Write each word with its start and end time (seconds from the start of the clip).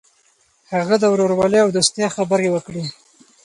هغه 0.73 0.95
د 1.01 1.05
ورورولۍ 1.13 1.59
او 1.63 1.69
دوستۍ 1.75 2.03
خبرې 2.15 2.47
وکړې. 2.51 2.83